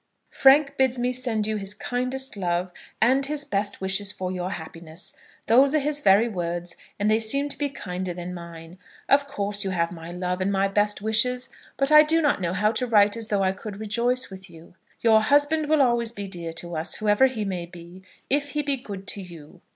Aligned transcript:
Frank 0.31 0.77
bids 0.77 0.97
me 0.97 1.13
send 1.13 1.45
you 1.45 1.57
his 1.57 1.75
kindest 1.75 2.35
love 2.35 2.71
and 2.99 3.23
his 3.27 3.45
best 3.45 3.79
wishes 3.81 4.11
for 4.11 4.31
your 4.31 4.49
happiness. 4.49 5.13
Those 5.45 5.75
are 5.75 5.79
his 5.79 5.99
very 5.99 6.27
words, 6.27 6.75
and 6.97 7.07
they 7.07 7.19
seem 7.19 7.49
to 7.49 7.57
be 7.59 7.69
kinder 7.69 8.11
than 8.11 8.33
mine. 8.33 8.79
Of 9.07 9.27
course 9.27 9.63
you 9.63 9.69
have 9.69 9.91
my 9.91 10.11
love 10.11 10.41
and 10.41 10.51
my 10.51 10.67
best 10.69 11.03
wishes; 11.03 11.49
but 11.77 11.91
I 11.91 12.01
do 12.01 12.19
not 12.19 12.41
know 12.41 12.53
how 12.53 12.71
to 12.71 12.87
write 12.87 13.15
as 13.15 13.27
though 13.27 13.43
I 13.43 13.51
could 13.51 13.79
rejoice 13.79 14.31
with 14.31 14.49
you. 14.49 14.73
Your 15.01 15.21
husband 15.21 15.69
will 15.69 15.83
always 15.83 16.11
be 16.11 16.27
dear 16.27 16.51
to 16.53 16.75
us, 16.77 16.95
whoever 16.95 17.27
he 17.27 17.45
may 17.45 17.67
be, 17.67 18.01
if 18.27 18.49
he 18.53 18.63
be 18.63 18.77
good 18.77 19.05
to 19.09 19.21
you. 19.21 19.61